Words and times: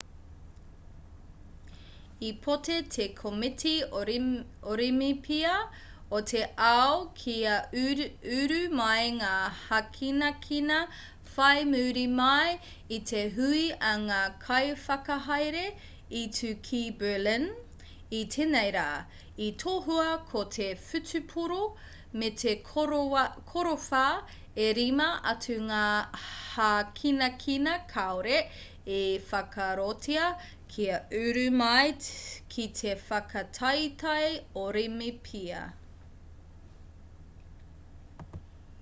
i 2.27 2.29
pōti 2.45 2.77
te 2.95 3.05
komiti 3.19 3.73
orimipia 4.71 5.51
o 6.19 6.21
te 6.31 6.41
ao 6.69 6.95
kia 7.19 7.57
uru 8.39 8.59
mai 8.79 9.05
ngā 9.19 9.33
hākinakina 9.61 10.79
whai 11.35 11.63
muri 11.75 12.05
mai 12.21 12.57
i 12.99 12.99
te 13.11 13.21
hui 13.37 13.61
a 13.93 13.93
ngā 14.07 14.21
kaiwhakahaere 14.47 15.65
i 16.21 16.23
tū 16.39 16.51
ki 16.69 16.81
berlin 17.03 17.49
i 18.21 18.25
tēnei 18.35 18.73
rā 18.77 18.89
i 19.49 19.53
tohua 19.65 20.09
ko 20.33 20.45
te 20.59 20.69
whutupōro 20.87 21.63
me 22.21 22.29
te 22.43 22.55
korowhā 22.71 24.05
e 24.63 24.69
rima 24.79 25.07
atu 25.33 25.59
ngā 25.71 25.85
hākinakina 26.53 27.75
kāore 27.93 28.39
i 28.99 29.05
whakaarotia 29.31 30.25
kia 30.75 30.99
uru 31.21 31.47
mai 31.61 31.87
ki 32.55 32.65
te 32.81 32.93
whakataetae 33.07 34.27
orimipia 34.65 35.63